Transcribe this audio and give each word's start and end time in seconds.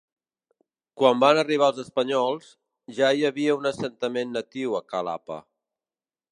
Quan 1.01 1.19
van 1.23 1.41
arribar 1.41 1.67
els 1.73 1.81
espanyols, 1.83 2.49
ja 3.01 3.11
hi 3.19 3.29
havia 3.31 3.59
un 3.61 3.73
assentament 3.73 4.35
natiu 4.41 4.77
a 4.81 4.85
Calape. 4.95 5.43